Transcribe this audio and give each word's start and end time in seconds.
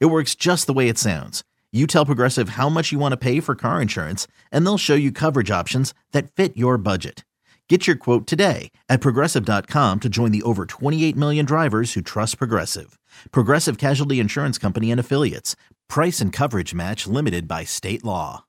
It 0.00 0.06
works 0.06 0.34
just 0.34 0.66
the 0.66 0.72
way 0.72 0.88
it 0.88 0.98
sounds. 0.98 1.42
You 1.72 1.86
tell 1.86 2.06
Progressive 2.06 2.50
how 2.50 2.68
much 2.68 2.92
you 2.92 2.98
want 2.98 3.12
to 3.12 3.16
pay 3.16 3.40
for 3.40 3.54
car 3.54 3.80
insurance, 3.80 4.26
and 4.50 4.64
they'll 4.64 4.78
show 4.78 4.94
you 4.94 5.10
coverage 5.10 5.50
options 5.50 5.94
that 6.12 6.30
fit 6.30 6.56
your 6.56 6.76
budget. 6.78 7.24
Get 7.68 7.86
your 7.86 7.96
quote 7.96 8.26
today 8.26 8.70
at 8.90 9.00
progressive.com 9.00 10.00
to 10.00 10.08
join 10.10 10.30
the 10.30 10.42
over 10.42 10.66
28 10.66 11.16
million 11.16 11.46
drivers 11.46 11.94
who 11.94 12.02
trust 12.02 12.36
Progressive. 12.36 12.98
Progressive 13.30 13.78
Casualty 13.78 14.20
Insurance 14.20 14.58
Company 14.58 14.90
and 14.90 15.00
Affiliates. 15.00 15.56
Price 15.88 16.20
and 16.20 16.34
coverage 16.34 16.74
match 16.74 17.06
limited 17.06 17.48
by 17.48 17.64
state 17.64 18.04
law. 18.04 18.44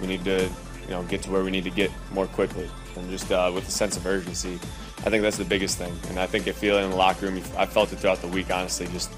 We 0.00 0.06
need 0.06 0.24
to, 0.24 0.48
you 0.82 0.90
know, 0.90 1.02
get 1.04 1.22
to 1.22 1.32
where 1.32 1.42
we 1.42 1.50
need 1.50 1.64
to 1.64 1.70
get 1.70 1.90
more 2.12 2.28
quickly 2.28 2.70
and 2.94 3.10
just 3.10 3.32
uh, 3.32 3.50
with 3.52 3.66
a 3.66 3.72
sense 3.72 3.96
of 3.96 4.06
urgency. 4.06 4.54
I 4.98 5.10
think 5.10 5.22
that's 5.22 5.38
the 5.38 5.44
biggest 5.44 5.76
thing. 5.78 5.92
And 6.08 6.20
I 6.20 6.26
think 6.26 6.46
I 6.46 6.52
feel 6.52 6.76
it 6.76 6.82
in 6.82 6.90
the 6.90 6.96
locker 6.96 7.26
room. 7.26 7.42
I 7.56 7.66
felt 7.66 7.92
it 7.92 7.96
throughout 7.96 8.20
the 8.22 8.28
week, 8.28 8.52
honestly. 8.52 8.86
Just 8.88 9.10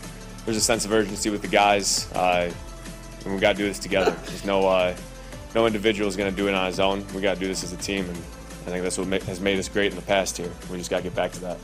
there's 0.51 0.57
a 0.57 0.67
sense 0.67 0.85
of 0.85 0.91
urgency 0.93 1.31
with 1.31 1.43
the 1.43 1.49
guys, 1.49 2.11
uh, 2.13 2.53
and 3.25 3.35
we 3.35 3.41
got 3.41 3.53
to 3.53 3.59
do 3.59 3.69
this 3.69 3.79
together. 3.79 4.11
There's 4.27 4.45
no 4.45 4.67
uh, 4.67 4.97
no 5.55 5.65
individual 5.65 6.09
is 6.09 6.17
going 6.17 6.29
to 6.29 6.37
do 6.37 6.49
it 6.49 6.55
on 6.55 6.67
his 6.67 6.81
own. 6.81 7.07
We 7.15 7.21
got 7.21 7.35
to 7.35 7.41
do 7.41 7.47
this 7.47 7.63
as 7.63 7.73
a 7.73 7.77
team, 7.77 8.05
and 8.05 8.17
I 8.17 8.71
think 8.71 8.83
that's 8.83 8.99
what 8.99 9.07
ma- 9.07 9.21
has 9.21 9.41
made 9.41 9.61
us 9.61 9.69
great 9.69 9.93
in 9.93 9.97
the 9.97 10.03
past 10.03 10.37
here. 10.37 10.51
We 10.69 10.77
just 10.77 10.91
got 10.91 10.97
to 10.97 11.03
get 11.05 11.15
back 11.15 11.31
to 11.33 11.41
that. 11.43 11.59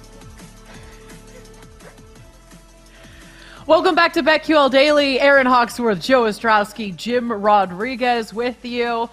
Welcome 3.67 3.97
back 3.97 4.12
to 4.12 4.23
BetQL 4.23 4.70
Daily. 4.70 5.19
Aaron 5.19 5.47
Hawksworth, 5.47 6.00
Joe 6.00 6.23
Ostrowski, 6.23 6.95
Jim 6.95 7.33
Rodriguez 7.33 8.33
with 8.33 8.65
you. 8.65 9.11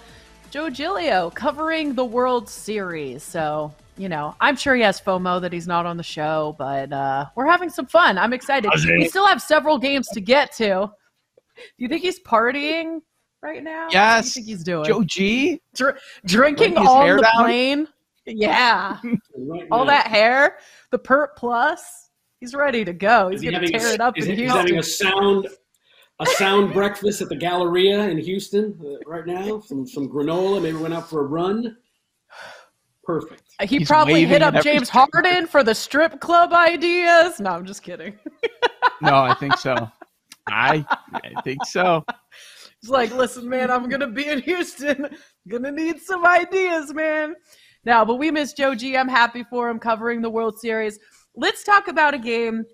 Joe 0.52 0.70
Giglio 0.70 1.32
covering 1.32 1.96
the 1.96 2.06
World 2.06 2.48
Series. 2.48 3.24
So 3.24 3.74
you 3.98 4.10
know, 4.10 4.36
I'm 4.42 4.56
sure 4.56 4.76
he 4.76 4.82
has 4.82 5.00
FOMO 5.00 5.40
that 5.42 5.54
he's 5.54 5.68
not 5.68 5.86
on 5.86 5.98
the 5.98 6.04
show, 6.04 6.56
but 6.58 6.92
uh, 6.92 7.26
we're 7.36 7.46
having 7.48 7.70
some 7.70 7.86
fun. 7.86 8.18
I'm 8.18 8.34
excited. 8.34 8.72
We 8.88 9.08
still 9.08 9.28
have 9.28 9.42
several 9.42 9.78
games 9.78 10.08
to 10.14 10.22
get 10.22 10.52
to. 10.54 10.92
Do 11.56 11.64
you 11.78 11.88
think 11.88 12.02
he's 12.02 12.20
partying 12.22 13.02
right 13.42 13.64
now? 13.64 13.88
Yes. 13.92 14.18
What 14.18 14.24
do 14.24 14.28
you 14.28 14.34
think 14.34 14.48
he's 14.48 14.64
doing? 14.64 14.86
Joe 14.86 15.04
G. 15.04 15.62
Dr- 15.76 15.98
drinking 16.26 16.74
Letting 16.76 16.84
his 16.84 16.90
on 16.92 17.16
the 17.18 17.22
down? 17.22 17.32
plane. 17.46 17.88
Yeah. 18.26 18.98
Right 19.38 19.68
All 19.72 19.86
that 19.86 20.08
hair, 20.08 20.58
the 20.92 20.98
Pert 21.00 21.36
Plus. 21.36 22.10
He's 22.40 22.54
ready 22.56 22.84
to 22.84 22.94
go. 22.94 23.30
He's 23.30 23.42
he 23.42 23.52
going 23.52 23.62
to 23.62 23.68
having 23.68 23.76
a- 23.76 23.80
tear 23.80 23.94
it 23.94 24.02
up 24.02 24.18
is 24.18 24.26
in 24.26 24.32
he- 24.36 24.44
he's 24.44 24.52
Houston. 24.52 24.60
having 24.62 24.80
a 24.80 24.84
sound 24.84 25.48
a 26.20 26.26
sound 26.26 26.74
breakfast 26.74 27.22
at 27.22 27.30
the 27.30 27.36
Galleria 27.36 28.08
in 28.10 28.18
Houston 28.18 28.80
uh, 28.84 28.98
right 29.10 29.26
now. 29.26 29.60
Some 29.62 29.86
some 29.88 30.08
granola. 30.10 30.62
Maybe 30.62 30.78
went 30.78 30.94
out 30.94 31.10
for 31.10 31.22
a 31.22 31.24
run. 31.28 31.78
Perfect. 33.04 33.44
Uh, 33.60 33.68
he 33.68 33.80
He's 33.80 33.88
probably 33.88 34.26
hit 34.26 34.42
up 34.42 34.64
James 34.64 34.88
strip 34.88 35.10
Harden 35.14 35.48
for 35.48 35.64
the 35.64 35.76
strip 35.76 36.20
club 36.20 36.54
ideas. 36.54 37.40
No, 37.40 37.52
I'm 37.52 37.66
just 37.66 37.84
kidding. 37.84 38.18
No, 39.02 39.16
I 39.16 39.34
think 39.34 39.58
so. 39.58 39.76
I 40.48 40.86
I 41.14 41.42
think 41.44 41.66
so. 41.66 42.06
He's 42.82 42.90
like, 42.90 43.14
listen, 43.14 43.48
man, 43.48 43.72
I'm 43.72 43.90
gonna 43.90 44.08
be 44.08 44.28
in 44.28 44.40
Houston. 44.42 45.10
Gonna 45.48 45.72
need 45.72 46.02
some 46.02 46.26
ideas, 46.26 46.94
man. 46.94 47.36
Now, 47.86 48.06
but 48.06 48.16
we 48.16 48.32
miss 48.32 48.54
Joe 48.54 48.76
G. 48.76 48.96
I'm 48.96 49.10
happy 49.10 49.44
for 49.50 49.70
him 49.70 49.80
covering 49.80 50.22
the 50.22 50.30
World 50.30 50.60
Series. 50.60 51.00
Let's 51.36 51.64
talk 51.64 51.88
about 51.88 52.14
a 52.14 52.20
game, 52.20 52.66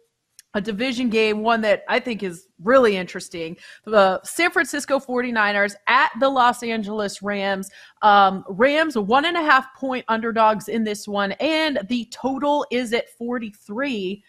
a 0.53 0.61
division 0.61 1.09
game, 1.09 1.41
one 1.41 1.61
that 1.61 1.83
I 1.87 1.99
think 1.99 2.23
is 2.23 2.47
really 2.63 2.97
interesting. 2.97 3.55
The 3.85 4.21
San 4.23 4.51
Francisco 4.51 4.99
49ers 4.99 5.75
at 5.87 6.11
the 6.19 6.29
Los 6.29 6.63
Angeles 6.63 7.21
Rams. 7.21 7.69
Um, 8.01 8.43
Rams 8.49 8.97
one 8.97 9.25
and 9.25 9.37
a 9.37 9.43
half 9.43 9.75
point 9.75 10.05
underdogs 10.07 10.67
in 10.67 10.83
this 10.83 11.07
one, 11.07 11.33
and 11.33 11.79
the 11.87 12.05
total 12.11 12.65
is 12.71 12.93
at 12.93 13.09
43. 13.11 14.23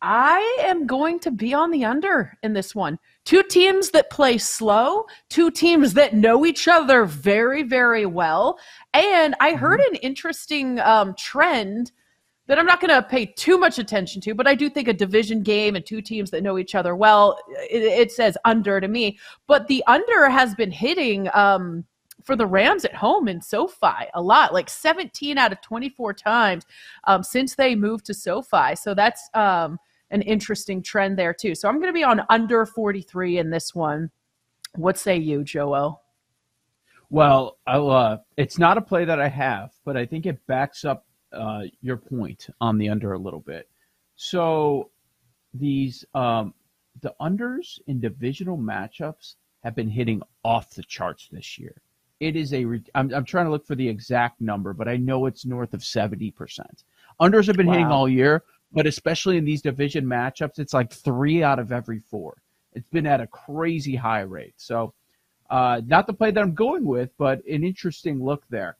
I 0.00 0.58
am 0.60 0.86
going 0.86 1.18
to 1.20 1.32
be 1.32 1.52
on 1.52 1.72
the 1.72 1.84
under 1.84 2.38
in 2.44 2.52
this 2.52 2.72
one. 2.72 3.00
Two 3.24 3.42
teams 3.42 3.90
that 3.90 4.10
play 4.10 4.38
slow, 4.38 5.06
two 5.28 5.50
teams 5.50 5.94
that 5.94 6.14
know 6.14 6.46
each 6.46 6.68
other 6.68 7.04
very, 7.04 7.64
very 7.64 8.06
well. 8.06 8.60
And 8.94 9.34
I 9.40 9.54
heard 9.54 9.80
an 9.80 9.96
interesting 9.96 10.78
um, 10.80 11.14
trend 11.18 11.90
that 12.48 12.58
I'm 12.58 12.66
not 12.66 12.80
going 12.80 12.90
to 12.90 13.06
pay 13.06 13.26
too 13.26 13.58
much 13.58 13.78
attention 13.78 14.20
to, 14.22 14.34
but 14.34 14.48
I 14.48 14.54
do 14.54 14.68
think 14.68 14.88
a 14.88 14.94
division 14.94 15.42
game 15.42 15.76
and 15.76 15.84
two 15.84 16.00
teams 16.00 16.30
that 16.30 16.42
know 16.42 16.58
each 16.58 16.74
other 16.74 16.96
well, 16.96 17.38
it, 17.70 17.82
it 17.82 18.10
says 18.10 18.36
under 18.44 18.80
to 18.80 18.88
me. 18.88 19.18
But 19.46 19.68
the 19.68 19.84
under 19.86 20.28
has 20.28 20.54
been 20.54 20.70
hitting 20.70 21.28
um, 21.34 21.84
for 22.24 22.36
the 22.36 22.46
Rams 22.46 22.86
at 22.86 22.94
home 22.94 23.28
in 23.28 23.42
SoFi 23.42 24.06
a 24.14 24.22
lot, 24.22 24.54
like 24.54 24.70
17 24.70 25.36
out 25.36 25.52
of 25.52 25.60
24 25.60 26.14
times 26.14 26.64
um, 27.04 27.22
since 27.22 27.54
they 27.54 27.74
moved 27.74 28.06
to 28.06 28.14
SoFi. 28.14 28.74
So 28.74 28.94
that's 28.94 29.28
um, 29.34 29.78
an 30.10 30.22
interesting 30.22 30.82
trend 30.82 31.18
there 31.18 31.34
too. 31.34 31.54
So 31.54 31.68
I'm 31.68 31.76
going 31.76 31.88
to 31.88 31.92
be 31.92 32.04
on 32.04 32.22
under 32.30 32.64
43 32.64 33.38
in 33.38 33.50
this 33.50 33.74
one. 33.74 34.10
What 34.74 34.96
say 34.98 35.18
you, 35.18 35.44
Joel? 35.44 36.02
Well, 37.10 37.58
uh, 37.66 38.18
it's 38.36 38.58
not 38.58 38.78
a 38.78 38.82
play 38.82 39.04
that 39.04 39.20
I 39.20 39.28
have, 39.28 39.72
but 39.84 39.96
I 39.96 40.04
think 40.04 40.26
it 40.26 40.46
backs 40.46 40.84
up 40.84 41.06
uh, 41.32 41.62
your 41.82 41.96
point 41.96 42.48
on 42.60 42.78
the 42.78 42.88
under 42.88 43.12
a 43.12 43.18
little 43.18 43.40
bit. 43.40 43.68
So 44.16 44.90
these 45.54 46.04
um, 46.14 46.54
the 47.00 47.14
unders 47.20 47.78
in 47.86 48.00
divisional 48.00 48.58
matchups 48.58 49.34
have 49.62 49.74
been 49.74 49.88
hitting 49.88 50.22
off 50.44 50.70
the 50.74 50.82
charts 50.82 51.28
this 51.30 51.58
year. 51.58 51.80
It 52.20 52.34
is 52.34 52.52
a. 52.52 52.64
re- 52.64 52.82
I'm, 52.94 53.12
I'm 53.14 53.24
trying 53.24 53.46
to 53.46 53.50
look 53.50 53.66
for 53.66 53.76
the 53.76 53.88
exact 53.88 54.40
number, 54.40 54.72
but 54.72 54.88
I 54.88 54.96
know 54.96 55.26
it's 55.26 55.44
north 55.44 55.72
of 55.74 55.84
seventy 55.84 56.30
percent. 56.30 56.84
Unders 57.20 57.46
have 57.46 57.56
been 57.56 57.68
hitting 57.68 57.86
all 57.86 58.08
year, 58.08 58.42
but 58.72 58.86
especially 58.86 59.36
in 59.36 59.44
these 59.44 59.62
division 59.62 60.04
matchups, 60.04 60.58
it's 60.58 60.74
like 60.74 60.92
three 60.92 61.42
out 61.42 61.58
of 61.58 61.72
every 61.72 62.00
four. 62.00 62.36
It's 62.74 62.88
been 62.90 63.06
at 63.06 63.20
a 63.20 63.26
crazy 63.26 63.96
high 63.96 64.20
rate. 64.20 64.54
So, 64.56 64.94
uh, 65.50 65.80
not 65.86 66.06
the 66.06 66.12
play 66.12 66.30
that 66.30 66.40
I'm 66.40 66.54
going 66.54 66.84
with, 66.84 67.10
but 67.18 67.44
an 67.46 67.64
interesting 67.64 68.22
look 68.22 68.44
there. 68.50 68.76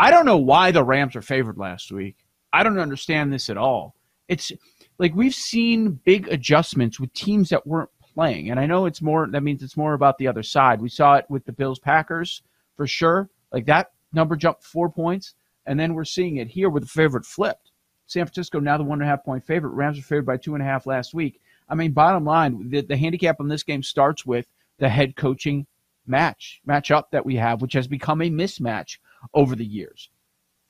I 0.00 0.10
don't 0.10 0.24
know 0.24 0.38
why 0.38 0.70
the 0.70 0.82
Rams 0.82 1.14
are 1.14 1.20
favored 1.20 1.58
last 1.58 1.92
week. 1.92 2.16
I 2.54 2.62
don't 2.62 2.78
understand 2.78 3.30
this 3.30 3.50
at 3.50 3.58
all. 3.58 3.94
It's 4.28 4.50
like 4.96 5.14
we've 5.14 5.34
seen 5.34 6.00
big 6.06 6.26
adjustments 6.28 6.98
with 6.98 7.12
teams 7.12 7.50
that 7.50 7.66
weren't 7.66 7.90
playing, 8.14 8.50
and 8.50 8.58
I 8.58 8.64
know 8.64 8.86
it's 8.86 9.02
more. 9.02 9.28
That 9.30 9.42
means 9.42 9.62
it's 9.62 9.76
more 9.76 9.92
about 9.92 10.16
the 10.16 10.26
other 10.26 10.42
side. 10.42 10.80
We 10.80 10.88
saw 10.88 11.16
it 11.16 11.26
with 11.28 11.44
the 11.44 11.52
Bills 11.52 11.78
Packers 11.78 12.40
for 12.78 12.86
sure. 12.86 13.28
Like 13.52 13.66
that 13.66 13.92
number 14.14 14.36
jumped 14.36 14.64
four 14.64 14.88
points, 14.88 15.34
and 15.66 15.78
then 15.78 15.92
we're 15.92 16.06
seeing 16.06 16.38
it 16.38 16.48
here 16.48 16.70
with 16.70 16.84
the 16.84 16.88
favorite 16.88 17.26
flipped. 17.26 17.70
San 18.06 18.24
Francisco 18.24 18.58
now 18.58 18.78
the 18.78 18.84
one 18.84 19.02
and 19.02 19.06
a 19.06 19.10
half 19.10 19.22
point 19.22 19.44
favorite. 19.44 19.74
Rams 19.74 19.98
were 19.98 20.02
favored 20.02 20.24
by 20.24 20.38
two 20.38 20.54
and 20.54 20.62
a 20.62 20.66
half 20.66 20.86
last 20.86 21.12
week. 21.12 21.42
I 21.68 21.74
mean, 21.74 21.92
bottom 21.92 22.24
line, 22.24 22.70
the, 22.70 22.80
the 22.80 22.96
handicap 22.96 23.38
on 23.38 23.48
this 23.48 23.64
game 23.64 23.82
starts 23.82 24.24
with 24.24 24.46
the 24.78 24.88
head 24.88 25.14
coaching 25.14 25.66
match 26.06 26.62
matchup 26.66 27.10
that 27.12 27.26
we 27.26 27.36
have, 27.36 27.60
which 27.60 27.74
has 27.74 27.86
become 27.86 28.22
a 28.22 28.30
mismatch 28.30 28.96
over 29.34 29.54
the 29.54 29.64
years. 29.64 30.10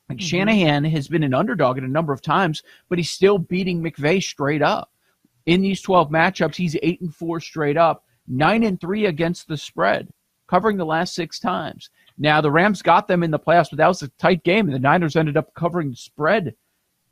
Like 0.08 0.20
Shanahan 0.20 0.84
has 0.84 1.06
been 1.06 1.22
an 1.22 1.34
underdog 1.34 1.78
at 1.78 1.84
a 1.84 1.88
number 1.88 2.12
of 2.12 2.20
times, 2.20 2.62
but 2.88 2.98
he's 2.98 3.10
still 3.10 3.38
beating 3.38 3.80
McVay 3.80 4.20
straight 4.20 4.60
up. 4.60 4.90
In 5.46 5.62
these 5.62 5.80
12 5.80 6.10
matchups, 6.10 6.56
he's 6.56 6.76
8 6.82 7.00
and 7.00 7.14
4 7.14 7.40
straight 7.40 7.76
up, 7.76 8.04
9 8.26 8.64
and 8.64 8.80
3 8.80 9.06
against 9.06 9.46
the 9.46 9.56
spread, 9.56 10.08
covering 10.48 10.76
the 10.76 10.84
last 10.84 11.14
6 11.14 11.38
times. 11.38 11.90
Now, 12.18 12.40
the 12.40 12.50
Rams 12.50 12.82
got 12.82 13.06
them 13.06 13.22
in 13.22 13.30
the 13.30 13.38
playoffs, 13.38 13.70
but 13.70 13.76
that 13.76 13.86
was 13.86 14.02
a 14.02 14.08
tight 14.18 14.42
game, 14.42 14.66
and 14.66 14.74
the 14.74 14.80
Niners 14.80 15.16
ended 15.16 15.36
up 15.36 15.54
covering 15.54 15.90
the 15.90 15.96
spread 15.96 16.54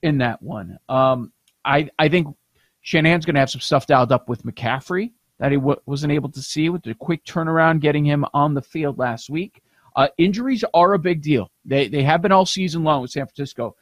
in 0.03 0.19
that 0.19 0.43
one. 0.43 0.79
Um, 0.89 1.33
I, 1.65 1.89
I 1.99 2.09
think 2.09 2.37
Shanahan's 2.83 3.25
going 3.25 3.35
to 3.35 3.41
have 3.41 3.51
some 3.51 3.61
stuff 3.61 3.87
dialed 3.87 4.13
up 4.13 4.29
with 4.29 4.43
McCaffrey 4.43 5.13
that 5.39 5.53
he 5.53 5.57
w- 5.57 5.81
wasn't 5.87 6.13
able 6.13 6.31
to 6.31 6.43
see 6.43 6.69
with 6.69 6.83
the 6.83 6.95
quick 6.95 7.25
turnaround 7.25 7.81
getting 7.81 8.05
him 8.05 8.25
on 8.35 8.55
the 8.55 8.63
field 8.63 8.99
last 8.99 9.31
week. 9.31 9.63
Uh, 9.99 10.07
injuries 10.17 10.65
are 10.75 10.93
a 10.93 10.99
big 10.99 11.21
deal. 11.21 11.51
They 11.65 11.89
they 11.89 12.05
have 12.05 12.23
been 12.23 12.31
all 12.31 12.47
season 12.47 12.85
long 12.85 13.03
with 13.03 13.11
San 13.11 13.27
Francisco. 13.27 13.75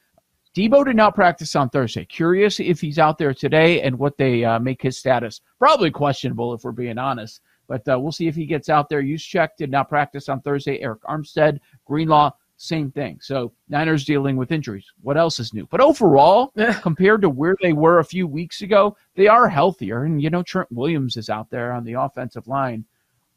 Deebo 0.56 0.82
did 0.86 0.96
not 0.96 1.14
practice 1.14 1.54
on 1.54 1.68
Thursday. 1.68 2.06
Curious 2.06 2.58
if 2.58 2.80
he's 2.80 2.98
out 2.98 3.18
there 3.18 3.34
today 3.34 3.82
and 3.82 3.98
what 3.98 4.16
they 4.16 4.42
uh, 4.42 4.58
make 4.58 4.80
his 4.80 4.96
status. 4.96 5.42
Probably 5.58 5.90
questionable 5.90 6.54
if 6.54 6.64
we're 6.64 6.72
being 6.72 6.96
honest. 6.96 7.42
But 7.68 7.86
uh, 7.86 8.00
we'll 8.00 8.12
see 8.12 8.28
if 8.28 8.34
he 8.34 8.46
gets 8.46 8.70
out 8.70 8.88
there. 8.88 9.02
Juszczyk 9.02 9.50
did 9.58 9.70
not 9.70 9.90
practice 9.90 10.30
on 10.30 10.40
Thursday. 10.40 10.82
Arik 10.82 11.00
Armstead, 11.00 11.58
Greenlaw, 11.84 12.30
same 12.56 12.90
thing. 12.90 13.18
So 13.20 13.52
Niners 13.68 14.06
dealing 14.06 14.38
with 14.38 14.52
injuries. 14.52 14.90
What 15.02 15.18
else 15.18 15.38
is 15.38 15.52
new? 15.52 15.66
But 15.70 15.82
overall, 15.82 16.54
compared 16.80 17.20
to 17.20 17.28
where 17.28 17.56
they 17.60 17.74
were 17.74 17.98
a 17.98 18.04
few 18.04 18.26
weeks 18.26 18.62
ago, 18.62 18.96
they 19.16 19.28
are 19.28 19.50
healthier. 19.50 20.04
And 20.04 20.22
you 20.22 20.30
know 20.30 20.42
Trent 20.42 20.72
Williams 20.72 21.18
is 21.18 21.28
out 21.28 21.50
there 21.50 21.72
on 21.72 21.84
the 21.84 22.00
offensive 22.00 22.48
line. 22.48 22.86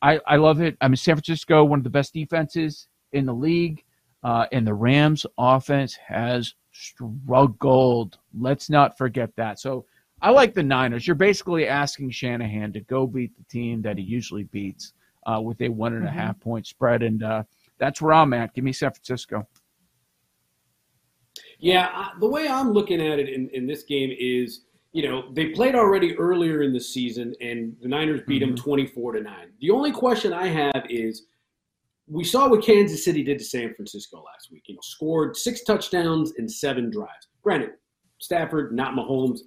I, 0.01 0.19
I 0.25 0.37
love 0.37 0.61
it. 0.61 0.77
I 0.81 0.87
mean, 0.87 0.95
San 0.95 1.15
Francisco, 1.15 1.63
one 1.63 1.79
of 1.79 1.83
the 1.83 1.89
best 1.89 2.13
defenses 2.13 2.87
in 3.11 3.25
the 3.25 3.33
league, 3.33 3.83
uh, 4.23 4.45
and 4.51 4.65
the 4.65 4.73
Rams 4.73 5.25
offense 5.37 5.95
has 5.95 6.55
struggled. 6.71 8.17
Let's 8.37 8.69
not 8.69 8.97
forget 8.97 9.35
that. 9.35 9.59
So 9.59 9.85
I 10.21 10.31
like 10.31 10.53
the 10.53 10.63
Niners. 10.63 11.07
You're 11.07 11.15
basically 11.15 11.67
asking 11.67 12.11
Shanahan 12.11 12.73
to 12.73 12.81
go 12.81 13.07
beat 13.07 13.35
the 13.37 13.43
team 13.45 13.81
that 13.83 13.97
he 13.97 14.03
usually 14.03 14.43
beats 14.43 14.93
uh, 15.25 15.39
with 15.41 15.61
a 15.61 15.69
one 15.69 15.93
and 15.93 16.05
a 16.05 16.11
half 16.11 16.35
mm-hmm. 16.35 16.49
point 16.49 16.67
spread, 16.67 17.03
and 17.03 17.23
uh, 17.23 17.43
that's 17.77 18.01
where 18.01 18.13
I'm 18.13 18.33
at. 18.33 18.53
Give 18.53 18.63
me 18.63 18.73
San 18.73 18.91
Francisco. 18.91 19.47
Yeah, 21.59 22.09
the 22.19 22.27
way 22.27 22.47
I'm 22.47 22.71
looking 22.71 23.01
at 23.01 23.19
it 23.19 23.29
in, 23.29 23.49
in 23.49 23.67
this 23.67 23.83
game 23.83 24.15
is, 24.17 24.61
you 24.91 25.07
know, 25.07 25.31
they 25.33 25.47
played 25.49 25.75
already 25.75 26.17
earlier 26.17 26.63
in 26.63 26.73
the 26.73 26.79
season, 26.79 27.33
and 27.41 27.75
the 27.81 27.87
Niners 27.87 28.21
beat 28.27 28.41
mm-hmm. 28.41 28.55
them 28.55 28.63
24 28.63 29.13
to 29.13 29.21
nine. 29.21 29.51
The 29.61 29.69
only 29.69 29.91
question 29.91 30.33
I 30.33 30.47
have 30.47 30.85
is, 30.89 31.25
we 32.07 32.23
saw 32.23 32.49
what 32.49 32.63
Kansas 32.63 33.05
City 33.05 33.23
did 33.23 33.37
to 33.37 33.45
San 33.45 33.73
Francisco 33.75 34.23
last 34.25 34.51
week. 34.51 34.63
You 34.65 34.75
know, 34.75 34.81
scored 34.81 35.37
six 35.37 35.63
touchdowns 35.63 36.33
in 36.37 36.49
seven 36.49 36.89
drives. 36.89 37.27
Granted, 37.43 37.71
Stafford, 38.17 38.73
not 38.73 38.95
Mahomes, 38.95 39.41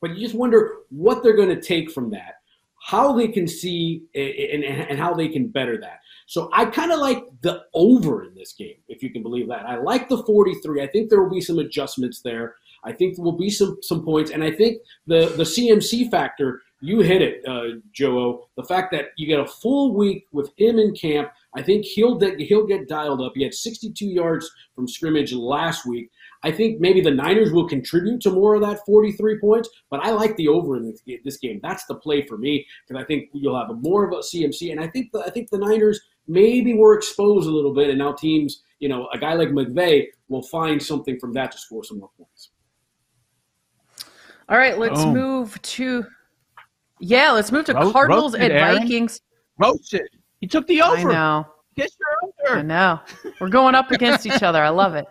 but 0.00 0.10
you 0.10 0.20
just 0.20 0.36
wonder 0.36 0.76
what 0.90 1.22
they're 1.22 1.36
going 1.36 1.48
to 1.48 1.60
take 1.60 1.90
from 1.90 2.10
that, 2.10 2.36
how 2.80 3.12
they 3.12 3.26
can 3.26 3.48
see, 3.48 4.04
and, 4.14 4.64
and 4.64 4.98
how 4.98 5.12
they 5.12 5.28
can 5.28 5.48
better 5.48 5.76
that. 5.80 6.00
So 6.26 6.50
I 6.52 6.66
kind 6.66 6.92
of 6.92 7.00
like 7.00 7.24
the 7.42 7.64
over 7.74 8.24
in 8.24 8.34
this 8.34 8.52
game, 8.52 8.76
if 8.88 9.02
you 9.02 9.10
can 9.10 9.22
believe 9.22 9.48
that. 9.48 9.66
I 9.66 9.76
like 9.76 10.08
the 10.08 10.22
43. 10.22 10.82
I 10.82 10.86
think 10.86 11.10
there 11.10 11.22
will 11.22 11.30
be 11.30 11.40
some 11.40 11.58
adjustments 11.58 12.20
there. 12.22 12.54
I 12.84 12.92
think 12.92 13.16
there 13.16 13.24
will 13.24 13.38
be 13.38 13.50
some 13.50 13.78
some 13.82 14.04
points, 14.04 14.30
and 14.30 14.42
I 14.42 14.50
think 14.50 14.78
the 15.06 15.26
the 15.36 15.44
CMC 15.44 16.10
factor. 16.10 16.62
You 16.80 17.00
hit 17.00 17.22
it, 17.22 17.40
uh, 17.48 17.80
Joe. 17.92 18.46
The 18.58 18.64
fact 18.64 18.92
that 18.92 19.06
you 19.16 19.26
get 19.26 19.40
a 19.40 19.46
full 19.46 19.94
week 19.94 20.26
with 20.32 20.50
him 20.58 20.78
in 20.78 20.94
camp, 20.94 21.30
I 21.54 21.62
think 21.62 21.86
he'll 21.86 22.20
he'll 22.36 22.66
get 22.66 22.88
dialed 22.88 23.22
up. 23.22 23.32
He 23.34 23.42
had 23.42 23.54
62 23.54 24.04
yards 24.04 24.50
from 24.74 24.86
scrimmage 24.86 25.32
last 25.32 25.86
week. 25.86 26.10
I 26.44 26.52
think 26.52 26.80
maybe 26.80 27.00
the 27.00 27.10
Niners 27.10 27.52
will 27.52 27.66
contribute 27.66 28.20
to 28.20 28.30
more 28.30 28.54
of 28.54 28.60
that 28.60 28.84
43 28.84 29.40
points, 29.40 29.70
but 29.90 30.00
I 30.00 30.10
like 30.10 30.36
the 30.36 30.48
over 30.48 30.76
in 30.76 30.94
this, 31.24 31.38
game. 31.38 31.58
That's 31.62 31.86
the 31.86 31.94
play 31.94 32.26
for 32.26 32.36
me 32.36 32.66
because 32.86 33.02
I 33.02 33.06
think 33.06 33.30
you'll 33.32 33.58
have 33.58 33.74
more 33.78 34.06
of 34.06 34.12
a 34.12 34.16
CMC, 34.16 34.70
and 34.70 34.78
I 34.78 34.86
think 34.88 35.10
the, 35.12 35.20
I 35.20 35.30
think 35.30 35.48
the 35.48 35.58
Niners 35.58 35.98
maybe 36.28 36.74
were 36.74 36.94
exposed 36.94 37.48
a 37.48 37.50
little 37.50 37.72
bit, 37.72 37.88
and 37.88 37.98
now 37.98 38.12
teams, 38.12 38.62
you 38.78 38.90
know, 38.90 39.08
a 39.14 39.18
guy 39.18 39.32
like 39.32 39.48
McVay 39.48 40.08
will 40.28 40.42
find 40.42 40.82
something 40.82 41.18
from 41.18 41.32
that 41.32 41.50
to 41.52 41.58
score 41.58 41.82
some 41.82 41.98
more 41.98 42.10
points. 42.18 42.50
All 44.48 44.58
right, 44.58 44.78
let's 44.78 45.00
oh. 45.00 45.12
move 45.12 45.60
to 45.62 46.04
yeah, 47.00 47.32
let's 47.32 47.52
move 47.52 47.64
to 47.66 47.74
Ro- 47.74 47.92
Cardinals 47.92 48.34
and 48.34 48.52
Vikings. 48.52 49.20
Roasted. 49.58 50.08
He 50.40 50.46
took 50.46 50.66
the 50.66 50.82
over. 50.82 51.10
I 51.10 51.12
know. 51.12 51.46
Get 51.76 51.90
your 51.98 52.30
over. 52.50 52.58
I 52.58 52.62
know. 52.62 53.00
We're 53.40 53.48
going 53.48 53.74
up 53.74 53.90
against 53.90 54.26
each 54.26 54.42
other. 54.42 54.62
I 54.62 54.68
love 54.68 54.94
it. 54.94 55.06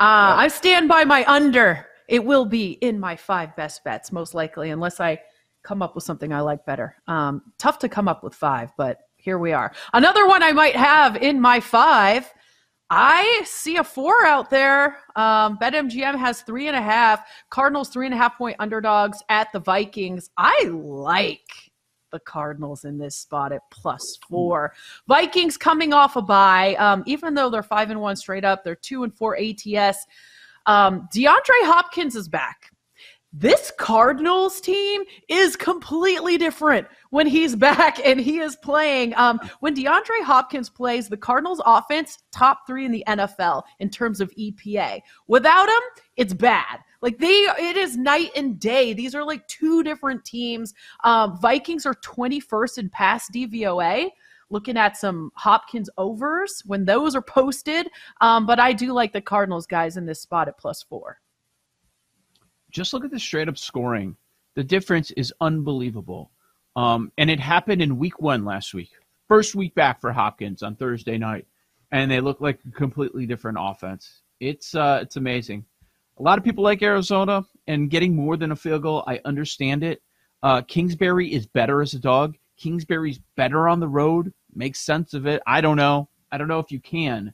Uh, 0.00 0.34
I 0.36 0.48
stand 0.48 0.88
by 0.88 1.04
my 1.04 1.24
under. 1.26 1.86
It 2.08 2.24
will 2.24 2.44
be 2.44 2.72
in 2.72 3.00
my 3.00 3.16
five 3.16 3.56
best 3.56 3.82
bets, 3.84 4.12
most 4.12 4.34
likely, 4.34 4.70
unless 4.70 5.00
I 5.00 5.20
come 5.62 5.82
up 5.82 5.94
with 5.94 6.04
something 6.04 6.32
I 6.32 6.40
like 6.40 6.66
better. 6.66 6.96
Um, 7.06 7.42
tough 7.58 7.78
to 7.80 7.88
come 7.88 8.08
up 8.08 8.22
with 8.22 8.34
five, 8.34 8.70
but 8.76 9.08
here 9.16 9.38
we 9.38 9.52
are. 9.52 9.72
Another 9.94 10.26
one 10.26 10.42
I 10.42 10.52
might 10.52 10.76
have 10.76 11.16
in 11.16 11.40
my 11.40 11.60
five. 11.60 12.30
I 12.96 13.42
see 13.44 13.78
a 13.78 13.82
four 13.82 14.24
out 14.24 14.50
there. 14.50 14.98
Um, 15.16 15.58
BetMGM 15.58 16.16
has 16.16 16.42
three 16.42 16.68
and 16.68 16.76
a 16.76 16.80
half. 16.80 17.26
Cardinals 17.50 17.88
three 17.88 18.06
and 18.06 18.14
a 18.14 18.16
half 18.16 18.38
point 18.38 18.54
underdogs 18.60 19.20
at 19.28 19.50
the 19.52 19.58
Vikings. 19.58 20.30
I 20.36 20.62
like 20.68 21.72
the 22.12 22.20
Cardinals 22.20 22.84
in 22.84 22.96
this 22.96 23.16
spot 23.16 23.50
at 23.50 23.62
plus 23.72 24.16
four. 24.28 24.74
Vikings 25.08 25.56
coming 25.56 25.92
off 25.92 26.14
a 26.14 26.22
bye, 26.22 26.76
um, 26.76 27.02
even 27.04 27.34
though 27.34 27.50
they're 27.50 27.64
five 27.64 27.90
and 27.90 28.00
one 28.00 28.14
straight 28.14 28.44
up, 28.44 28.62
they're 28.62 28.76
two 28.76 29.02
and 29.02 29.12
four 29.12 29.36
ATS. 29.36 30.06
Um, 30.66 31.08
DeAndre 31.12 31.64
Hopkins 31.64 32.14
is 32.14 32.28
back. 32.28 32.70
This 33.36 33.72
Cardinals 33.76 34.60
team 34.60 35.02
is 35.28 35.56
completely 35.56 36.38
different 36.38 36.86
when 37.10 37.26
he's 37.26 37.56
back 37.68 37.98
and 38.04 38.20
he 38.20 38.38
is 38.38 38.54
playing. 38.54 39.12
Um, 39.16 39.40
when 39.58 39.74
DeAndre 39.74 40.22
Hopkins 40.22 40.70
plays, 40.70 41.08
the 41.08 41.16
Cardinals 41.16 41.60
offense 41.66 42.22
top 42.30 42.64
three 42.64 42.84
in 42.84 42.92
the 42.92 43.02
NFL 43.08 43.64
in 43.80 43.90
terms 43.90 44.20
of 44.20 44.30
EPA. 44.38 45.00
Without 45.26 45.68
him, 45.68 45.82
it's 46.16 46.32
bad. 46.32 46.78
Like 47.00 47.18
they, 47.18 47.26
it 47.58 47.76
is 47.76 47.96
night 47.96 48.30
and 48.36 48.60
day. 48.60 48.92
These 48.92 49.16
are 49.16 49.24
like 49.24 49.44
two 49.48 49.82
different 49.82 50.24
teams. 50.24 50.72
Um, 51.02 51.36
Vikings 51.40 51.86
are 51.86 51.94
21st 51.94 52.78
in 52.78 52.88
pass 52.88 53.28
DVOA. 53.34 54.10
Looking 54.50 54.76
at 54.76 54.96
some 54.96 55.32
Hopkins 55.34 55.90
overs 55.98 56.62
when 56.66 56.84
those 56.84 57.16
are 57.16 57.22
posted. 57.22 57.88
Um, 58.20 58.46
but 58.46 58.60
I 58.60 58.72
do 58.72 58.92
like 58.92 59.12
the 59.12 59.20
Cardinals 59.20 59.66
guys 59.66 59.96
in 59.96 60.06
this 60.06 60.20
spot 60.20 60.46
at 60.46 60.56
plus 60.56 60.84
four. 60.84 61.18
Just 62.74 62.92
look 62.92 63.04
at 63.04 63.12
the 63.12 63.20
straight 63.20 63.48
up 63.48 63.56
scoring. 63.56 64.16
The 64.56 64.64
difference 64.64 65.12
is 65.12 65.32
unbelievable. 65.40 66.32
Um, 66.74 67.12
and 67.16 67.30
it 67.30 67.38
happened 67.38 67.80
in 67.80 67.98
week 67.98 68.20
one 68.20 68.44
last 68.44 68.74
week. 68.74 68.90
First 69.28 69.54
week 69.54 69.76
back 69.76 70.00
for 70.00 70.12
Hopkins 70.12 70.62
on 70.64 70.74
Thursday 70.74 71.16
night. 71.16 71.46
And 71.92 72.10
they 72.10 72.20
look 72.20 72.40
like 72.40 72.58
a 72.66 72.72
completely 72.72 73.26
different 73.26 73.58
offense. 73.60 74.22
It's 74.40 74.74
uh, 74.74 74.98
it's 75.00 75.14
amazing. 75.14 75.64
A 76.18 76.22
lot 76.22 76.36
of 76.36 76.44
people 76.44 76.64
like 76.64 76.82
Arizona 76.82 77.44
and 77.68 77.90
getting 77.90 78.16
more 78.16 78.36
than 78.36 78.50
a 78.50 78.56
field 78.56 78.82
goal. 78.82 79.04
I 79.06 79.20
understand 79.24 79.84
it. 79.84 80.02
Uh, 80.42 80.62
Kingsbury 80.62 81.32
is 81.32 81.46
better 81.46 81.80
as 81.80 81.94
a 81.94 82.00
dog. 82.00 82.36
Kingsbury's 82.56 83.20
better 83.36 83.68
on 83.68 83.78
the 83.78 83.88
road. 83.88 84.32
Makes 84.52 84.80
sense 84.80 85.14
of 85.14 85.26
it. 85.26 85.42
I 85.46 85.60
don't 85.60 85.76
know. 85.76 86.08
I 86.32 86.38
don't 86.38 86.48
know 86.48 86.58
if 86.58 86.72
you 86.72 86.80
can. 86.80 87.32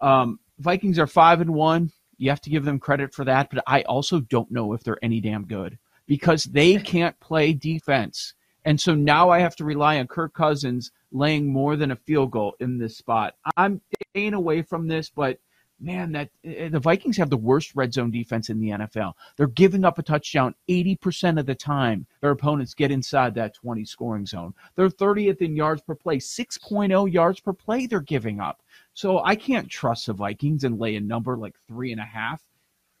Um, 0.00 0.40
Vikings 0.58 0.98
are 0.98 1.06
five 1.06 1.42
and 1.42 1.52
one. 1.52 1.92
You 2.22 2.30
have 2.30 2.40
to 2.42 2.50
give 2.50 2.64
them 2.64 2.78
credit 2.78 3.12
for 3.12 3.24
that, 3.24 3.50
but 3.50 3.64
I 3.66 3.82
also 3.82 4.20
don't 4.20 4.48
know 4.52 4.74
if 4.74 4.84
they're 4.84 5.02
any 5.02 5.20
damn 5.20 5.44
good 5.44 5.76
because 6.06 6.44
they 6.44 6.76
can't 6.76 7.18
play 7.18 7.52
defense. 7.52 8.34
And 8.64 8.80
so 8.80 8.94
now 8.94 9.30
I 9.30 9.40
have 9.40 9.56
to 9.56 9.64
rely 9.64 9.98
on 9.98 10.06
Kirk 10.06 10.32
Cousins 10.32 10.92
laying 11.10 11.52
more 11.52 11.74
than 11.74 11.90
a 11.90 11.96
field 11.96 12.30
goal 12.30 12.54
in 12.60 12.78
this 12.78 12.96
spot. 12.96 13.34
I'm 13.56 13.80
staying 14.12 14.34
away 14.34 14.62
from 14.62 14.86
this, 14.86 15.10
but 15.10 15.40
man, 15.80 16.12
that 16.12 16.30
eh, 16.44 16.68
the 16.68 16.78
Vikings 16.78 17.16
have 17.16 17.28
the 17.28 17.36
worst 17.36 17.74
red 17.74 17.92
zone 17.92 18.10
defense 18.10 18.48
in 18.48 18.60
the 18.60 18.68
NFL. 18.68 19.14
They're 19.36 19.48
giving 19.48 19.84
up 19.84 19.98
a 19.98 20.02
touchdown 20.02 20.54
80% 20.68 21.40
of 21.40 21.46
the 21.46 21.54
time 21.56 22.06
their 22.20 22.30
opponents 22.30 22.74
get 22.74 22.92
inside 22.92 23.34
that 23.34 23.54
20 23.54 23.84
scoring 23.84 24.26
zone. 24.26 24.54
They're 24.76 24.88
30th 24.88 25.42
in 25.42 25.56
yards 25.56 25.82
per 25.82 25.96
play, 25.96 26.18
6.0 26.18 27.12
yards 27.12 27.40
per 27.40 27.52
play 27.52 27.86
they're 27.86 28.00
giving 28.00 28.40
up. 28.40 28.62
So 28.94 29.22
I 29.24 29.36
can't 29.36 29.68
trust 29.68 30.06
the 30.06 30.12
Vikings 30.12 30.64
and 30.64 30.78
lay 30.78 30.96
a 30.96 31.00
number 31.00 31.36
like 31.36 31.56
three 31.66 31.92
and 31.92 32.00
a 32.00 32.04
half. 32.04 32.42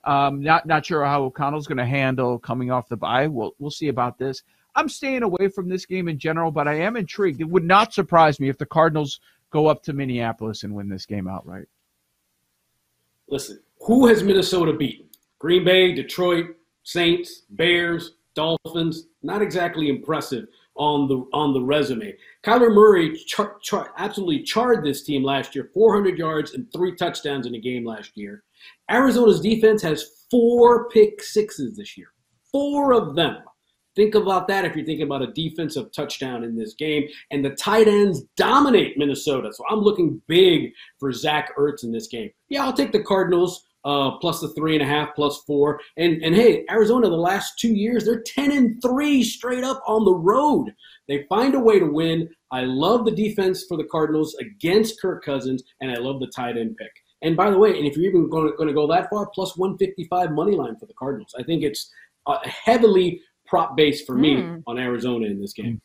Um, 0.04 0.42
not 0.42 0.66
not 0.66 0.84
sure 0.84 1.04
how 1.04 1.22
O'Connell's 1.22 1.66
going 1.66 1.78
to 1.78 1.86
handle 1.86 2.38
coming 2.38 2.70
off 2.70 2.88
the 2.88 2.96
bye. 2.96 3.28
We'll 3.28 3.54
we'll 3.58 3.70
see 3.70 3.88
about 3.88 4.18
this. 4.18 4.42
I'm 4.74 4.88
staying 4.88 5.22
away 5.22 5.48
from 5.48 5.68
this 5.68 5.86
game 5.86 6.08
in 6.08 6.18
general, 6.18 6.50
but 6.50 6.66
I 6.66 6.80
am 6.80 6.96
intrigued. 6.96 7.40
It 7.40 7.48
would 7.48 7.64
not 7.64 7.92
surprise 7.92 8.40
me 8.40 8.48
if 8.48 8.58
the 8.58 8.66
Cardinals 8.66 9.20
go 9.50 9.66
up 9.66 9.82
to 9.84 9.92
Minneapolis 9.92 10.62
and 10.64 10.74
win 10.74 10.88
this 10.88 11.06
game 11.06 11.28
outright. 11.28 11.66
Listen, 13.28 13.60
who 13.80 14.06
has 14.06 14.22
Minnesota 14.22 14.72
beaten? 14.72 15.06
Green 15.38 15.64
Bay, 15.64 15.92
Detroit, 15.92 16.56
Saints, 16.84 17.42
Bears, 17.50 18.12
Dolphins. 18.34 19.08
Not 19.22 19.42
exactly 19.42 19.88
impressive 19.88 20.48
on 20.76 21.08
the 21.08 21.24
on 21.32 21.52
the 21.52 21.60
resume. 21.60 22.14
Kyler 22.44 22.74
Murray 22.74 23.16
char, 23.26 23.56
char, 23.62 23.92
absolutely 23.98 24.42
charred 24.42 24.84
this 24.84 25.02
team 25.02 25.22
last 25.22 25.54
year, 25.54 25.70
400 25.74 26.18
yards 26.18 26.54
and 26.54 26.66
three 26.72 26.94
touchdowns 26.94 27.46
in 27.46 27.54
a 27.54 27.60
game 27.60 27.84
last 27.84 28.12
year. 28.16 28.42
Arizona's 28.90 29.40
defense 29.40 29.82
has 29.82 30.26
four 30.30 30.88
pick 30.88 31.22
sixes 31.22 31.76
this 31.76 31.96
year, 31.96 32.08
four 32.50 32.92
of 32.92 33.14
them. 33.14 33.38
Think 33.94 34.14
about 34.14 34.48
that 34.48 34.64
if 34.64 34.74
you're 34.74 34.86
thinking 34.86 35.04
about 35.04 35.22
a 35.22 35.32
defensive 35.32 35.92
touchdown 35.92 36.44
in 36.44 36.56
this 36.56 36.74
game. 36.74 37.06
And 37.30 37.44
the 37.44 37.50
tight 37.50 37.88
ends 37.88 38.22
dominate 38.36 38.96
Minnesota. 38.96 39.50
So 39.52 39.64
I'm 39.68 39.80
looking 39.80 40.20
big 40.28 40.72
for 40.98 41.12
Zach 41.12 41.54
Ertz 41.58 41.84
in 41.84 41.92
this 41.92 42.06
game. 42.06 42.30
Yeah, 42.48 42.64
I'll 42.64 42.72
take 42.72 42.92
the 42.92 43.02
Cardinals 43.02 43.66
uh, 43.84 44.12
plus 44.18 44.40
the 44.40 44.48
three 44.50 44.74
and 44.74 44.82
a 44.82 44.86
half, 44.86 45.14
plus 45.14 45.42
four. 45.46 45.80
And 45.96 46.22
and 46.22 46.34
hey, 46.34 46.64
Arizona, 46.70 47.08
the 47.08 47.16
last 47.16 47.58
two 47.58 47.74
years, 47.74 48.04
they're 48.04 48.22
10 48.22 48.52
and 48.52 48.82
three 48.82 49.22
straight 49.22 49.64
up 49.64 49.82
on 49.86 50.04
the 50.04 50.14
road. 50.14 50.72
They 51.08 51.24
find 51.28 51.54
a 51.54 51.60
way 51.60 51.78
to 51.78 51.86
win. 51.86 52.28
I 52.50 52.62
love 52.62 53.04
the 53.04 53.10
defense 53.10 53.64
for 53.68 53.76
the 53.76 53.84
Cardinals 53.84 54.34
against 54.36 55.00
Kirk 55.00 55.24
Cousins, 55.24 55.62
and 55.80 55.90
I 55.90 55.96
love 55.96 56.20
the 56.20 56.30
tight 56.34 56.56
end 56.56 56.76
pick. 56.76 56.92
And 57.22 57.36
by 57.36 57.50
the 57.50 57.58
way, 57.58 57.76
and 57.76 57.86
if 57.86 57.96
you're 57.96 58.06
even 58.06 58.28
going 58.28 58.50
to, 58.50 58.56
going 58.56 58.68
to 58.68 58.74
go 58.74 58.86
that 58.88 59.08
far, 59.08 59.28
plus 59.34 59.56
155 59.56 60.32
money 60.32 60.56
line 60.56 60.76
for 60.76 60.86
the 60.86 60.94
Cardinals. 60.94 61.34
I 61.38 61.42
think 61.42 61.62
it's 61.62 61.90
uh, 62.26 62.38
heavily 62.44 63.20
prop 63.46 63.76
base 63.76 64.04
for 64.04 64.16
me 64.16 64.36
mm. 64.36 64.62
on 64.66 64.78
Arizona 64.78 65.26
in 65.26 65.40
this 65.40 65.52
game. 65.52 65.80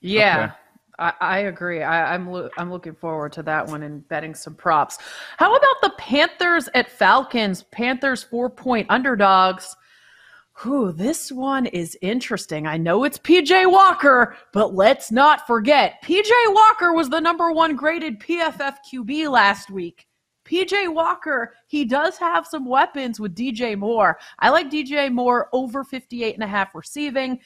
Yeah. 0.00 0.44
Okay. 0.44 0.54
I, 0.98 1.38
agree. 1.40 1.82
I, 1.82 2.14
am 2.14 2.28
I'm, 2.28 2.32
lo- 2.32 2.50
I'm 2.58 2.70
looking 2.70 2.94
forward 2.94 3.32
to 3.32 3.42
that 3.44 3.66
one 3.66 3.82
and 3.82 4.06
betting 4.08 4.34
some 4.34 4.54
props. 4.54 4.98
How 5.38 5.54
about 5.54 5.76
the 5.82 5.92
Panthers 5.98 6.68
at 6.74 6.90
Falcons? 6.90 7.64
Panthers 7.64 8.22
four 8.22 8.50
point 8.50 8.86
underdogs. 8.90 9.74
Whew, 10.62 10.92
this 10.92 11.32
one 11.32 11.66
is 11.66 11.96
interesting. 12.02 12.66
I 12.66 12.76
know 12.76 13.04
it's 13.04 13.18
PJ 13.18 13.70
Walker, 13.70 14.36
but 14.52 14.74
let's 14.74 15.10
not 15.10 15.46
forget 15.46 15.94
PJ 16.04 16.30
Walker 16.48 16.92
was 16.92 17.08
the 17.08 17.20
number 17.20 17.50
one 17.52 17.74
graded 17.74 18.20
PFF 18.20 18.76
QB 18.92 19.30
last 19.30 19.70
week. 19.70 20.06
PJ 20.44 20.92
Walker, 20.92 21.54
he 21.68 21.84
does 21.84 22.18
have 22.18 22.46
some 22.46 22.66
weapons 22.66 23.18
with 23.18 23.34
DJ 23.34 23.76
Moore. 23.76 24.18
I 24.40 24.50
like 24.50 24.70
DJ 24.70 25.10
Moore 25.10 25.48
over 25.52 25.84
58 25.84 26.34
and 26.34 26.44
a 26.44 26.48
half 26.48 26.74
receiving. 26.74 27.40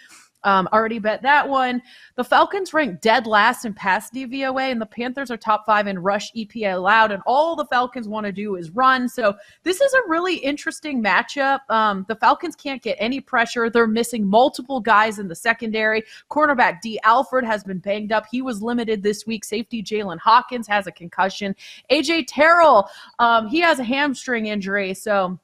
Um, 0.44 0.68
already 0.72 0.98
bet 0.98 1.22
that 1.22 1.48
one. 1.48 1.82
The 2.14 2.24
Falcons 2.24 2.72
rank 2.72 3.00
dead 3.00 3.26
last 3.26 3.64
in 3.64 3.74
pass 3.74 4.10
DVOA, 4.10 4.70
and 4.70 4.80
the 4.80 4.86
Panthers 4.86 5.30
are 5.30 5.36
top 5.36 5.66
five 5.66 5.86
in 5.86 5.98
rush 5.98 6.32
EPA 6.34 6.74
allowed. 6.74 7.10
And 7.10 7.22
all 7.26 7.56
the 7.56 7.66
Falcons 7.66 8.06
want 8.06 8.26
to 8.26 8.32
do 8.32 8.56
is 8.56 8.70
run. 8.70 9.08
So 9.08 9.34
this 9.64 9.80
is 9.80 9.92
a 9.92 10.08
really 10.08 10.36
interesting 10.36 11.02
matchup. 11.02 11.60
Um, 11.68 12.04
the 12.08 12.16
Falcons 12.16 12.54
can't 12.54 12.82
get 12.82 12.96
any 13.00 13.20
pressure. 13.20 13.68
They're 13.68 13.86
missing 13.86 14.24
multiple 14.24 14.80
guys 14.80 15.18
in 15.18 15.26
the 15.26 15.34
secondary. 15.34 16.04
Cornerback 16.30 16.80
D. 16.80 17.00
Alford 17.02 17.44
has 17.44 17.64
been 17.64 17.78
banged 17.78 18.12
up. 18.12 18.26
He 18.30 18.42
was 18.42 18.62
limited 18.62 19.02
this 19.02 19.26
week. 19.26 19.44
Safety 19.44 19.82
Jaylinn 19.82 20.18
Hawkins 20.18 20.68
has 20.68 20.86
a 20.86 20.92
concussion. 20.92 21.56
AJ 21.90 22.26
Terrell, 22.28 22.88
um, 23.18 23.48
he 23.48 23.60
has 23.60 23.78
a 23.78 23.84
hamstring 23.84 24.46
injury. 24.46 24.94
So 24.94 25.38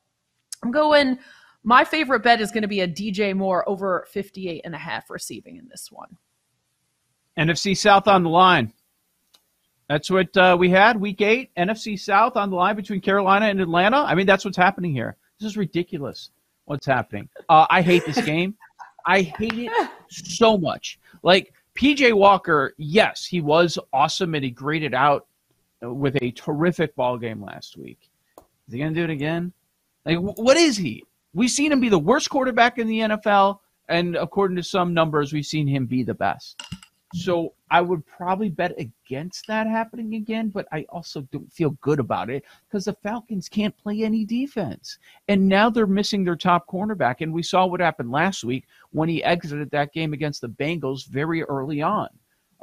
I'm 0.63 0.71
going 0.71 1.19
my 1.65 1.85
favorite 1.85 2.23
bet 2.23 2.41
is 2.41 2.51
going 2.51 2.63
to 2.63 2.69
be 2.69 2.81
a 2.81 2.89
DJ 2.89 3.35
Moore 3.35 3.69
over 3.69 4.07
58 4.11 4.63
and 4.65 4.75
a 4.75 4.79
half 4.79 5.11
receiving 5.11 5.57
in 5.57 5.69
this 5.69 5.89
one. 5.91 6.17
NFC 7.39 7.77
South 7.77 8.09
on 8.09 8.23
the 8.23 8.29
line. 8.29 8.73
That's 9.89 10.11
what 10.11 10.37
uh, 10.37 10.57
we 10.59 10.71
had 10.71 11.01
week 11.01 11.21
eight. 11.21 11.51
NFC 11.57 11.99
South 11.99 12.37
on 12.37 12.51
the 12.51 12.57
line 12.57 12.77
between 12.77 13.01
Carolina 13.01 13.47
and 13.47 13.61
Atlanta. 13.61 13.99
I 13.99 14.15
mean, 14.15 14.27
that's 14.27 14.45
what's 14.45 14.57
happening 14.57 14.93
here. 14.93 15.17
This 15.39 15.51
is 15.51 15.57
ridiculous. 15.57 16.31
What's 16.65 16.87
happening? 16.87 17.29
Uh, 17.49 17.67
I 17.69 17.83
hate 17.83 18.05
this 18.07 18.21
game. 18.25 18.55
I 19.07 19.23
hate 19.23 19.55
it 19.55 19.91
so 20.09 20.57
much. 20.57 20.99
Like 21.23 21.53
PJ 21.75 22.13
Walker, 22.15 22.75
yes, 22.79 23.27
he 23.27 23.41
was 23.41 23.79
awesome 23.93 24.35
and 24.35 24.45
he 24.45 24.51
graded 24.51 24.95
out 24.95 25.27
with 25.81 26.17
a 26.23 26.31
terrific 26.33 26.95
ball 26.95 27.19
game 27.19 27.43
last 27.43 27.77
week. 27.77 28.11
Is 28.39 28.73
he 28.73 28.79
going 28.79 28.95
to 28.95 29.01
do 29.01 29.05
it 29.05 29.11
again? 29.11 29.53
Like, 30.07 30.19
what 30.19 30.57
is 30.57 30.77
he? 30.77 31.05
We've 31.35 31.51
seen 31.51 31.73
him 31.73 31.81
be 31.81 31.89
the 31.89 31.99
worst 31.99 32.29
quarterback 32.31 32.79
in 32.79 32.87
the 32.87 33.01
NFL, 33.01 33.59
and 33.89 34.17
according 34.17 34.57
to 34.57 34.63
some 34.63 34.93
numbers, 34.93 35.33
we've 35.33 35.47
seen 35.47 35.67
him 35.67 35.87
be 35.87 36.03
the 36.03 36.15
best. 36.15 36.63
So 37.15 37.53
I 37.71 37.83
would 37.83 38.07
probably 38.07 38.49
bet 38.49 38.75
against 38.79 39.47
that 39.47 39.67
happening 39.67 40.15
again, 40.15 40.49
but 40.49 40.67
I 40.73 40.87
also 40.89 41.23
don't 41.33 41.53
feel 41.53 41.71
good 41.83 42.01
about 42.01 42.31
it 42.31 42.45
because 42.67 42.87
the 42.87 42.95
Falcons 43.03 43.49
can't 43.49 43.77
play 43.77 44.03
any 44.03 44.25
defense. 44.25 44.99
And 45.29 45.47
now 45.47 45.69
they're 45.69 45.87
missing 45.87 46.25
their 46.25 46.37
top 46.37 46.67
cornerback. 46.67 47.17
And 47.21 47.33
we 47.33 47.43
saw 47.43 47.67
what 47.67 47.81
happened 47.81 48.11
last 48.11 48.45
week 48.45 48.65
when 48.93 49.11
he 49.11 49.23
exited 49.23 49.71
that 49.71 49.93
game 49.93 50.15
against 50.15 50.41
the 50.41 50.49
Bengals 50.49 51.07
very 51.07 51.43
early 51.45 51.83
on. 51.83 52.09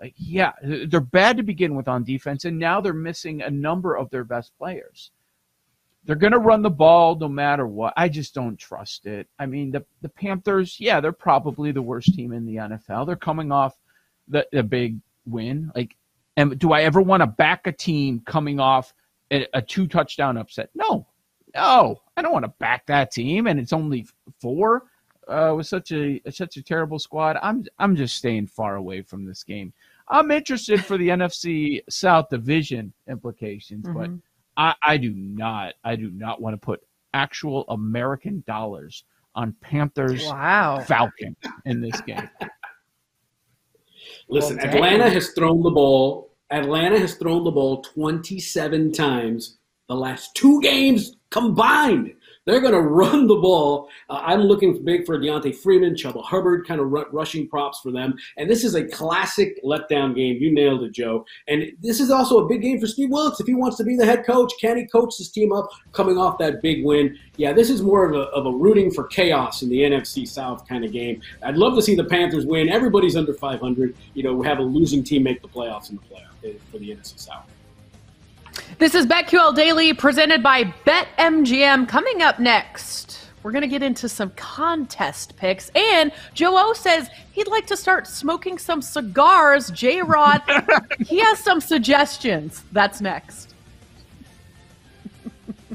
Like, 0.02 0.14
yeah, 0.16 0.54
they're 0.64 1.00
bad 1.00 1.38
to 1.38 1.44
begin 1.44 1.76
with 1.76 1.88
on 1.88 2.04
defense, 2.04 2.46
and 2.46 2.58
now 2.58 2.80
they're 2.80 2.94
missing 2.94 3.42
a 3.42 3.50
number 3.50 3.96
of 3.96 4.10
their 4.10 4.24
best 4.24 4.58
players. 4.58 5.12
They're 6.10 6.16
going 6.16 6.34
to 6.34 6.40
run 6.40 6.64
the 6.64 6.72
ball 6.72 7.14
no 7.20 7.30
matter 7.30 7.68
what. 7.68 7.94
I 7.96 8.10
just 8.10 8.34
don't 8.34 8.58
trust 8.58 9.06
it. 9.06 9.28
I 9.38 9.46
mean, 9.46 9.70
the, 9.70 9.86
the 10.02 10.10
Panthers, 10.10 10.80
yeah, 10.80 11.00
they're 11.00 11.12
probably 11.12 11.72
the 11.72 11.84
worst 11.84 12.16
team 12.16 12.34
in 12.34 12.48
the 12.48 12.56
NFL. 12.56 13.06
They're 13.06 13.16
coming 13.16 13.52
off 13.52 13.78
the, 14.28 14.48
the 14.52 14.64
big 14.64 14.98
win. 15.28 15.72
Like, 15.76 15.96
and 16.36 16.58
do 16.58 16.72
I 16.72 16.82
ever 16.82 17.00
want 17.00 17.22
to 17.22 17.28
back 17.28 17.68
a 17.68 17.72
team 17.72 18.24
coming 18.26 18.60
off 18.60 18.92
a, 19.30 19.46
a 19.54 19.62
two 19.62 19.86
touchdown 19.86 20.36
upset? 20.36 20.72
No, 20.74 21.06
no, 21.54 22.02
I 22.18 22.24
don't 22.24 22.34
want 22.34 22.46
to 22.46 22.54
back 22.58 22.88
that 22.88 23.12
team. 23.12 23.46
And 23.46 23.60
it's 23.60 23.72
only 23.72 24.08
four 24.42 24.86
uh, 25.28 25.54
with 25.56 25.68
such 25.68 25.92
a 25.92 26.20
such 26.32 26.58
a 26.58 26.64
terrible 26.64 26.98
squad. 26.98 27.38
I'm 27.44 27.66
I'm 27.78 27.96
just 27.96 28.18
staying 28.18 28.48
far 28.48 28.78
away 28.78 29.04
from 29.04 29.26
this 29.26 29.44
game. 29.44 29.74
I'm 30.08 30.32
interested 30.32 30.84
for 30.84 30.98
the 30.98 31.10
NFC 31.10 31.82
South 31.88 32.30
division 32.30 32.94
implications, 33.08 33.86
mm-hmm. 33.86 33.96
but 33.96 34.10
I, 34.60 34.76
I 34.84 34.98
do 34.98 35.14
not. 35.16 35.76
I 35.86 35.96
do 35.96 36.12
not 36.12 36.42
want 36.42 36.54
to 36.54 36.58
put 36.58 36.82
actual 37.14 37.64
American 37.70 38.44
dollars 38.46 39.06
on 39.34 39.56
Panthers 39.62 40.26
wow. 40.26 40.82
Falcon 40.82 41.36
in 41.66 41.80
this 41.80 42.00
game. 42.02 42.30
Listen, 44.28 44.58
well, 44.58 44.66
Atlanta 44.68 45.10
has 45.10 45.30
thrown 45.30 45.64
the 45.64 45.72
ball. 45.72 46.34
Atlanta 46.52 47.00
has 47.00 47.16
thrown 47.16 47.46
the 47.46 47.52
ball 47.52 47.82
27 47.84 48.92
times 48.92 49.60
the 49.88 49.96
last 49.96 50.36
two 50.36 50.60
games 50.62 51.16
combined. 51.30 52.14
They're 52.50 52.62
going 52.62 52.74
to 52.74 52.82
run 52.82 53.28
the 53.28 53.36
ball. 53.36 53.90
Uh, 54.10 54.24
I'm 54.26 54.42
looking 54.42 54.84
big 54.84 55.06
for 55.06 55.20
D'Onta 55.20 55.56
Foreman, 55.56 55.94
Chuba 55.94 56.24
Hubbard, 56.24 56.68
kind 56.68 56.82
of 56.82 56.92
rushing 57.12 57.48
props 57.48 57.80
for 57.80 57.92
them. 57.92 58.16
And 58.38 58.50
this 58.50 58.64
is 58.64 58.74
a 58.74 58.84
classic 58.84 59.64
letdown 59.64 60.16
game. 60.16 60.38
You 60.38 60.52
nailed 60.52 60.82
it, 60.82 60.92
Joe. 60.92 61.26
And 61.48 61.72
this 61.80 62.00
is 62.00 62.10
also 62.10 62.40
a 62.40 62.48
big 62.48 62.64
game 62.64 62.80
for 62.80 62.88
Steve 62.88 63.12
Wilks. 63.12 63.40
If 63.40 63.46
he 63.46 63.54
wants 63.54 63.78
to 63.78 63.84
be 63.84 63.96
the 63.96 64.06
head 64.06 64.26
coach, 64.26 64.52
can 64.60 64.78
he 64.78 64.88
coach 64.88 65.14
this 65.20 65.30
team 65.30 65.54
up 65.54 65.70
coming 65.94 66.18
off 66.18 66.40
that 66.40 66.64
big 66.64 66.84
win? 66.84 67.20
Yeah, 67.38 67.54
this 67.54 67.70
is 67.70 67.84
more 67.84 68.04
of 68.10 68.16
a, 68.16 68.30
of 68.32 68.48
a 68.48 68.52
rooting 68.52 68.90
for 68.90 69.06
chaos 69.06 69.62
in 69.62 69.70
the 69.70 69.82
NFC 69.82 70.28
South 70.28 70.68
kind 70.68 70.84
of 70.84 70.92
game. 70.92 71.22
I'd 71.44 71.56
love 71.56 71.76
to 71.76 71.84
see 71.84 71.94
the 71.94 72.04
Panthers 72.04 72.48
win. 72.48 72.68
Everybody's 72.68 73.16
under 73.16 73.36
500. 73.36 73.96
You 74.16 74.24
know, 74.24 74.42
have 74.42 74.58
a 74.58 74.64
losing 74.64 75.04
team 75.04 75.22
make 75.22 75.44
the 75.44 75.48
playoffs 75.48 75.92
in 75.92 75.98
the 75.98 76.16
playoff 76.16 76.50
eh, 76.50 76.58
for 76.72 76.80
the 76.80 76.90
NFC 76.90 77.20
South. 77.20 77.46
This 78.78 78.96
is 78.96 79.06
BetQL 79.06 79.56
Daily 79.56 79.94
presented 79.94 80.44
by 80.44 80.64
BetMGM. 80.86 81.88
Coming 81.90 82.22
up 82.22 82.40
next, 82.40 83.20
we're 83.44 83.52
going 83.52 83.64
to 83.64 83.68
get 83.68 83.84
into 83.84 84.08
some 84.08 84.30
contest 84.32 85.36
picks. 85.36 85.70
And 85.70 86.12
Joe 86.34 86.54
O 86.56 86.74
says 86.74 87.10
he'd 87.32 87.48
like 87.48 87.66
to 87.68 87.76
start 87.76 88.08
smoking 88.08 88.58
some 88.58 88.82
cigars. 88.82 89.72
J 89.72 90.02
Rod, 90.02 90.42
he 91.00 91.20
has 91.20 91.40
some 91.40 91.60
suggestions. 91.60 92.64
That's 92.72 93.02
next. 93.02 93.54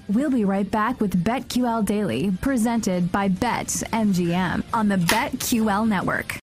We'll 0.08 0.30
be 0.30 0.44
right 0.44 0.70
back 0.70 1.00
with 1.00 1.24
BetQL 1.24 1.84
Daily, 1.84 2.30
presented 2.40 3.10
by 3.10 3.28
BetMGM 3.28 4.62
on 4.72 4.88
the 4.88 4.96
BetQL 4.96 5.88
Network. 5.88 6.38